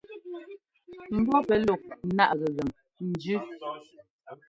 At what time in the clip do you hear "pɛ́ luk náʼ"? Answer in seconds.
1.47-2.31